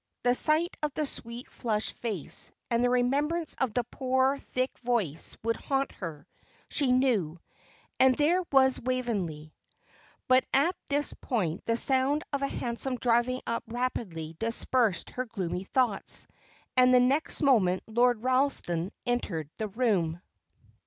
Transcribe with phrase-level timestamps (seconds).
[0.23, 5.37] The sight of the sweet, flushed face, and the remembrance of the poor, thick voice
[5.43, 6.25] would haunt her,
[6.69, 7.37] she knew;
[7.99, 9.53] and there was Waveney
[10.27, 15.65] But at this point the sound of a hansom driving up rapidly dispersed her gloomy
[15.65, 16.25] thoughts,
[16.75, 20.19] and the next moment Lord Ralston entered the room.